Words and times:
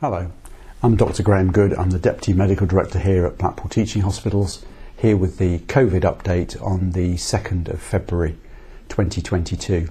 Hello, 0.00 0.32
I'm 0.82 0.96
Dr. 0.96 1.22
Grahame 1.22 1.52
Goode. 1.52 1.74
I'm 1.74 1.90
the 1.90 1.98
Deputy 1.98 2.32
Medical 2.32 2.66
Director 2.66 2.98
here 2.98 3.26
at 3.26 3.36
Blackpool 3.36 3.68
Teaching 3.68 4.00
Hospitals, 4.00 4.64
here 4.96 5.14
with 5.14 5.36
the 5.36 5.58
COVID 5.58 6.04
update 6.04 6.58
on 6.64 6.92
the 6.92 7.16
2nd 7.16 7.68
of 7.68 7.82
February 7.82 8.38
2022. 8.88 9.90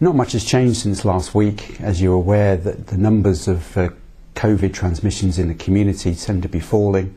Not 0.00 0.16
much 0.16 0.32
has 0.32 0.44
changed 0.44 0.80
since 0.80 1.06
last 1.06 1.34
week. 1.34 1.80
As 1.80 2.02
you're 2.02 2.12
aware, 2.12 2.58
that 2.58 2.88
the 2.88 2.98
numbers 2.98 3.48
of 3.48 3.74
uh, 3.78 3.88
COVID 4.34 4.74
transmissions 4.74 5.38
in 5.38 5.48
the 5.48 5.54
community 5.54 6.14
tend 6.14 6.42
to 6.42 6.48
be 6.50 6.60
falling. 6.60 7.14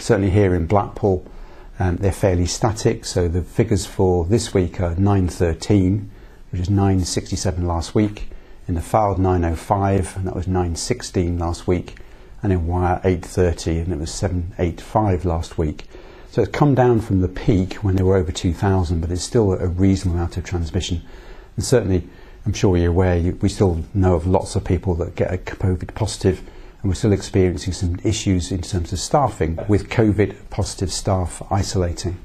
Certainly 0.00 0.30
here 0.30 0.52
in 0.52 0.66
Blackpool, 0.66 1.24
um, 1.78 1.98
they're 1.98 2.10
fairly 2.10 2.46
static. 2.46 3.04
So 3.04 3.28
the 3.28 3.42
figures 3.42 3.86
for 3.86 4.24
this 4.24 4.52
week 4.52 4.80
are 4.80 4.96
913, 4.96 6.10
which 6.50 6.62
is 6.62 6.70
967 6.70 7.64
last 7.64 7.94
week 7.94 8.30
in 8.68 8.74
the 8.74 8.80
Fylde 8.80 9.18
905 9.18 10.16
and 10.16 10.26
that 10.26 10.34
was 10.34 10.46
916 10.46 11.38
last 11.38 11.66
week 11.66 11.96
and 12.42 12.52
in 12.52 12.66
Wyre 12.66 13.00
830 13.04 13.78
and 13.78 13.92
it 13.92 13.98
was 13.98 14.12
785 14.12 15.24
last 15.24 15.56
week. 15.56 15.84
So 16.30 16.42
it's 16.42 16.50
come 16.50 16.74
down 16.74 17.00
from 17.00 17.20
the 17.20 17.28
peak 17.28 17.74
when 17.74 17.96
they 17.96 18.02
were 18.02 18.16
over 18.16 18.32
2000 18.32 19.00
but 19.00 19.10
it's 19.10 19.22
still 19.22 19.52
a 19.52 19.66
reasonable 19.66 20.18
amount 20.18 20.36
of 20.36 20.44
transmission. 20.44 21.02
And 21.54 21.64
certainly 21.64 22.08
I'm 22.44 22.52
sure 22.52 22.76
you're 22.76 22.90
aware 22.90 23.20
we 23.40 23.48
still 23.48 23.84
know 23.94 24.14
of 24.14 24.26
lots 24.26 24.56
of 24.56 24.64
people 24.64 24.94
that 24.96 25.14
get 25.14 25.32
a 25.32 25.38
COVID 25.38 25.94
positive 25.94 26.40
and 26.82 26.90
we're 26.90 26.94
still 26.94 27.12
experiencing 27.12 27.72
some 27.72 27.98
issues 28.04 28.52
in 28.52 28.62
terms 28.62 28.92
of 28.92 28.98
staffing 28.98 29.58
with 29.68 29.88
COVID 29.88 30.36
positive 30.50 30.92
staff 30.92 31.42
isolating 31.50 32.18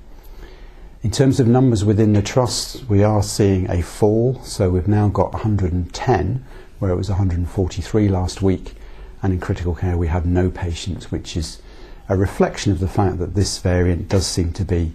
in 1.03 1.09
terms 1.09 1.39
of 1.39 1.47
numbers 1.47 1.83
within 1.83 2.13
the 2.13 2.21
trust, 2.21 2.87
we 2.87 3.03
are 3.03 3.23
seeing 3.23 3.69
a 3.69 3.81
fall. 3.81 4.39
So 4.43 4.69
we've 4.69 4.87
now 4.87 5.07
got 5.07 5.33
110, 5.33 6.45
where 6.77 6.91
it 6.91 6.95
was 6.95 7.09
143 7.09 8.07
last 8.07 8.41
week. 8.43 8.75
And 9.23 9.33
in 9.33 9.39
critical 9.39 9.73
care, 9.73 9.97
we 9.97 10.07
have 10.07 10.27
no 10.27 10.51
patients, 10.51 11.11
which 11.11 11.35
is 11.35 11.59
a 12.07 12.15
reflection 12.15 12.71
of 12.71 12.79
the 12.79 12.87
fact 12.87 13.17
that 13.17 13.33
this 13.33 13.57
variant 13.57 14.09
does 14.09 14.27
seem 14.27 14.53
to 14.53 14.63
be 14.63 14.91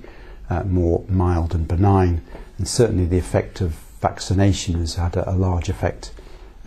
uh, 0.48 0.62
more 0.62 1.04
mild 1.08 1.54
and 1.54 1.66
benign. 1.66 2.22
And 2.58 2.68
certainly 2.68 3.06
the 3.06 3.18
effect 3.18 3.60
of 3.60 3.70
vaccination 4.00 4.76
has 4.76 4.94
had 4.94 5.16
a, 5.16 5.28
a 5.30 5.34
large 5.34 5.68
effect 5.68 6.12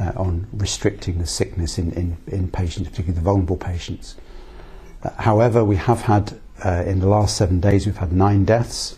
uh, 0.02 0.12
on 0.18 0.48
restricting 0.52 1.18
the 1.18 1.28
sickness 1.28 1.78
in, 1.78 1.94
in, 1.94 2.18
in, 2.28 2.50
patients, 2.50 2.90
particularly 2.90 3.16
the 3.16 3.24
vulnerable 3.24 3.58
patients. 3.58 4.16
Uh, 5.02 5.12
however, 5.12 5.64
we 5.64 5.78
have 5.78 6.02
had, 6.02 6.38
uh, 6.66 6.84
in 6.86 7.00
the 7.00 7.08
last 7.08 7.38
seven 7.38 7.62
days, 7.62 7.86
we've 7.86 7.98
had 7.98 8.12
nine 8.12 8.44
deaths. 8.44 8.98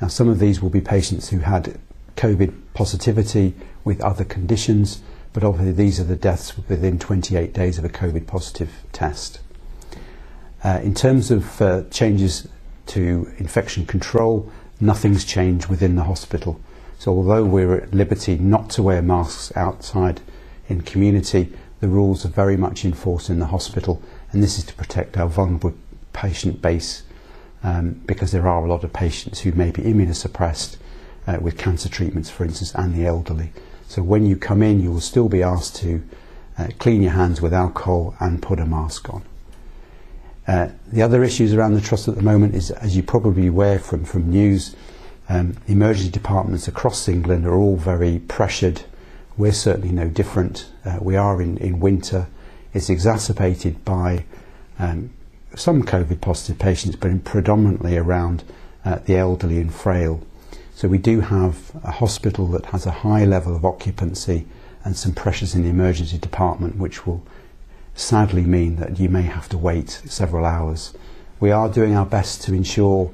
Now, 0.00 0.08
some 0.08 0.28
of 0.28 0.38
these 0.38 0.60
will 0.60 0.70
be 0.70 0.80
patients 0.80 1.30
who 1.30 1.38
had 1.38 1.78
COVID 2.16 2.52
positivity 2.74 3.54
with 3.84 4.00
other 4.00 4.24
conditions, 4.24 5.00
but 5.32 5.44
obviously 5.44 5.72
these 5.72 6.00
are 6.00 6.04
the 6.04 6.16
deaths 6.16 6.56
within 6.56 6.98
28 6.98 7.52
days 7.52 7.78
of 7.78 7.84
a 7.84 7.88
COVID 7.88 8.26
positive 8.26 8.70
test. 8.92 9.40
Uh, 10.64 10.80
in 10.82 10.94
terms 10.94 11.30
of 11.30 11.60
uh, 11.62 11.82
changes 11.90 12.48
to 12.86 13.32
infection 13.38 13.86
control, 13.86 14.50
nothing's 14.80 15.24
changed 15.24 15.68
within 15.68 15.96
the 15.96 16.04
hospital. 16.04 16.60
So 16.98 17.12
although 17.12 17.44
we're 17.44 17.76
at 17.76 17.94
liberty 17.94 18.36
not 18.36 18.70
to 18.70 18.82
wear 18.82 19.02
masks 19.02 19.52
outside 19.56 20.20
in 20.68 20.80
community, 20.82 21.52
the 21.80 21.88
rules 21.88 22.24
are 22.24 22.30
very 22.30 22.56
much 22.56 22.84
enforced 22.84 23.28
in 23.28 23.38
the 23.38 23.46
hospital, 23.46 24.02
and 24.32 24.42
this 24.42 24.58
is 24.58 24.64
to 24.64 24.74
protect 24.74 25.16
our 25.16 25.28
vulnerable 25.28 25.74
patient 26.12 26.62
base 26.62 27.02
um, 27.66 28.00
because 28.06 28.30
there 28.30 28.46
are 28.46 28.64
a 28.64 28.68
lot 28.68 28.84
of 28.84 28.92
patients 28.92 29.40
who 29.40 29.50
may 29.50 29.72
be 29.72 29.82
immunosuppressed 29.82 30.76
uh, 31.26 31.38
with 31.40 31.58
cancer 31.58 31.88
treatments, 31.88 32.30
for 32.30 32.44
instance, 32.44 32.72
and 32.76 32.94
the 32.94 33.04
elderly. 33.04 33.52
So 33.88 34.02
when 34.02 34.24
you 34.24 34.36
come 34.36 34.62
in, 34.62 34.80
you 34.80 34.92
will 34.92 35.00
still 35.00 35.28
be 35.28 35.42
asked 35.42 35.74
to 35.76 36.00
uh, 36.58 36.68
clean 36.78 37.02
your 37.02 37.12
hands 37.12 37.42
with 37.42 37.52
alcohol 37.52 38.14
and 38.20 38.40
put 38.40 38.60
a 38.60 38.66
mask 38.66 39.12
on. 39.12 39.24
Uh, 40.46 40.68
the 40.92 41.02
other 41.02 41.24
issues 41.24 41.52
around 41.52 41.74
the 41.74 41.80
trust 41.80 42.06
at 42.06 42.14
the 42.14 42.22
moment 42.22 42.54
is, 42.54 42.70
as 42.70 42.96
you 42.96 43.02
probably 43.02 43.48
aware 43.48 43.80
from, 43.80 44.04
from 44.04 44.30
news, 44.30 44.76
um, 45.28 45.56
emergency 45.66 46.10
departments 46.10 46.68
across 46.68 47.08
England 47.08 47.44
are 47.46 47.56
all 47.56 47.76
very 47.76 48.20
pressured. 48.20 48.82
We're 49.36 49.50
certainly 49.50 49.90
no 49.90 50.08
different. 50.08 50.70
Uh, 50.84 50.98
we 51.02 51.16
are 51.16 51.42
in, 51.42 51.58
in 51.58 51.80
winter. 51.80 52.28
It's 52.72 52.88
exacerbated 52.88 53.84
by 53.84 54.24
um, 54.78 55.10
some 55.56 55.82
COVID 55.82 56.20
positive 56.20 56.58
patients, 56.58 56.96
but 56.96 57.24
predominantly 57.24 57.96
around 57.96 58.44
uh, 58.84 58.96
the 59.06 59.16
elderly 59.16 59.58
and 59.58 59.74
frail. 59.74 60.20
So 60.74 60.86
we 60.88 60.98
do 60.98 61.20
have 61.20 61.72
a 61.82 61.90
hospital 61.90 62.46
that 62.48 62.66
has 62.66 62.84
a 62.86 62.90
high 62.90 63.24
level 63.24 63.56
of 63.56 63.64
occupancy 63.64 64.46
and 64.84 64.96
some 64.96 65.12
pressures 65.12 65.54
in 65.54 65.62
the 65.62 65.70
emergency 65.70 66.18
department, 66.18 66.76
which 66.76 67.06
will 67.06 67.22
sadly 67.94 68.42
mean 68.42 68.76
that 68.76 69.00
you 69.00 69.08
may 69.08 69.22
have 69.22 69.48
to 69.48 69.58
wait 69.58 69.90
several 70.04 70.44
hours. 70.44 70.92
We 71.40 71.50
are 71.50 71.68
doing 71.68 71.96
our 71.96 72.06
best 72.06 72.42
to 72.42 72.54
ensure 72.54 73.10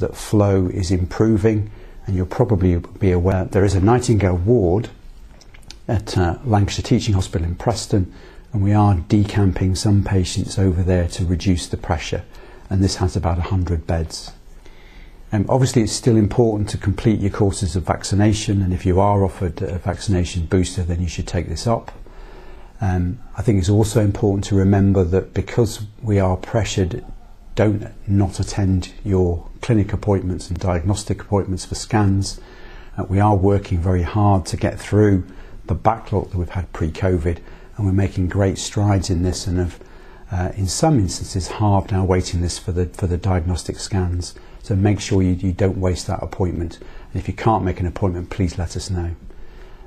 that 0.00 0.16
flow 0.16 0.66
is 0.66 0.90
improving, 0.90 1.70
and 2.06 2.16
you'll 2.16 2.26
probably 2.26 2.76
be 2.76 3.12
aware 3.12 3.44
there 3.44 3.64
is 3.64 3.74
a 3.74 3.80
Nightingale 3.80 4.36
ward 4.36 4.88
at 5.86 6.18
uh, 6.18 6.38
Lancashire 6.44 6.82
Teaching 6.82 7.14
Hospital 7.14 7.46
in 7.46 7.54
Preston 7.54 8.12
and 8.54 8.62
we 8.62 8.72
are 8.72 8.94
decamping 9.08 9.74
some 9.74 10.04
patients 10.04 10.58
over 10.60 10.82
there 10.82 11.08
to 11.08 11.26
reduce 11.26 11.66
the 11.66 11.76
pressure 11.76 12.24
and 12.70 12.82
this 12.82 12.96
has 12.96 13.16
about 13.16 13.36
100 13.36 13.84
beds. 13.84 14.30
Um, 15.32 15.44
obviously 15.48 15.82
it's 15.82 15.92
still 15.92 16.16
important 16.16 16.68
to 16.70 16.78
complete 16.78 17.18
your 17.18 17.32
courses 17.32 17.74
of 17.74 17.82
vaccination 17.82 18.62
and 18.62 18.72
if 18.72 18.86
you 18.86 19.00
are 19.00 19.24
offered 19.24 19.60
a 19.60 19.78
vaccination 19.78 20.46
booster 20.46 20.84
then 20.84 21.02
you 21.02 21.08
should 21.08 21.26
take 21.26 21.48
this 21.48 21.66
up. 21.66 21.90
Um, 22.80 23.18
I 23.36 23.42
think 23.42 23.58
it's 23.58 23.68
also 23.68 24.00
important 24.00 24.44
to 24.44 24.54
remember 24.54 25.02
that 25.02 25.34
because 25.34 25.84
we 26.00 26.20
are 26.20 26.36
pressured 26.36 27.04
don't 27.56 27.86
not 28.08 28.38
attend 28.38 28.92
your 29.04 29.48
clinic 29.62 29.92
appointments 29.92 30.48
and 30.48 30.58
diagnostic 30.58 31.22
appointments 31.22 31.64
for 31.64 31.74
scans. 31.74 32.40
Uh, 32.96 33.04
we 33.08 33.18
are 33.18 33.34
working 33.34 33.78
very 33.78 34.02
hard 34.02 34.46
to 34.46 34.56
get 34.56 34.78
through 34.78 35.26
the 35.66 35.74
backlog 35.74 36.30
that 36.30 36.38
we've 36.38 36.50
had 36.50 36.72
pre-COVID 36.72 37.38
and 37.76 37.86
we're 37.86 37.92
making 37.92 38.28
great 38.28 38.58
strides 38.58 39.10
in 39.10 39.22
this 39.22 39.46
and 39.46 39.58
have 39.58 39.80
uh, 40.32 40.52
in 40.56 40.66
some 40.66 40.98
instances 40.98 41.48
halved 41.48 41.92
our 41.92 42.04
waiting 42.04 42.40
list 42.40 42.60
for 42.60 42.72
the 42.72 42.86
for 42.86 43.06
the 43.06 43.16
diagnostic 43.16 43.78
scans. 43.78 44.34
So 44.62 44.74
make 44.74 45.00
sure 45.00 45.22
you, 45.22 45.34
you 45.34 45.52
don't 45.52 45.78
waste 45.78 46.06
that 46.06 46.22
appointment. 46.22 46.78
And 46.78 47.20
if 47.20 47.28
you 47.28 47.34
can't 47.34 47.64
make 47.64 47.80
an 47.80 47.86
appointment 47.86 48.30
please 48.30 48.58
let 48.58 48.76
us 48.76 48.90
know. 48.90 49.14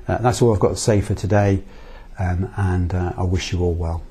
Uh, 0.06 0.18
that's 0.18 0.40
all 0.40 0.54
I've 0.54 0.60
got 0.60 0.70
to 0.70 0.76
say 0.76 1.00
for 1.00 1.14
today. 1.14 1.62
Um, 2.18 2.50
and 2.56 2.94
uh, 2.94 3.12
I 3.16 3.22
wish 3.22 3.52
you 3.52 3.62
all 3.62 3.74
well 3.74 4.02